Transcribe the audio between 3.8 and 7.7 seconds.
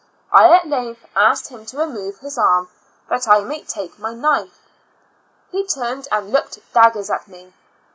my knife. He turned and looked daggers at me.